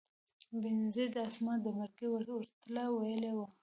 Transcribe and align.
بېنظیرې 0.61 1.11
د 1.15 1.17
اسامه 1.27 1.53
د 1.63 1.67
مرکې 1.79 2.05
ورته 2.13 2.83
ویلي 2.97 3.31
و. 3.35 3.39